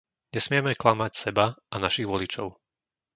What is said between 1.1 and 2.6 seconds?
seba a našich voličov.